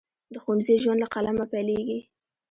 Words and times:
د 0.33 0.35
ښوونځي 0.43 0.75
ژوند 0.83 0.99
له 1.03 1.07
قلمه 1.13 1.45
پیلیږي. 1.51 1.99